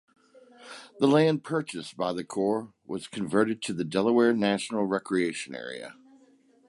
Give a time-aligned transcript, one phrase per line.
[0.99, 5.95] The land purchased by the Corps was converted to the Delaware National Recreation Area.